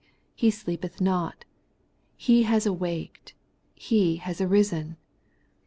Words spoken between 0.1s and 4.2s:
He sleepeth not: He has awaked; He